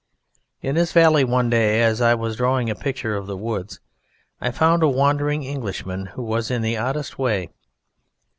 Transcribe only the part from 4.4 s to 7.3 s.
I found a wandering Englishman who was in the oddest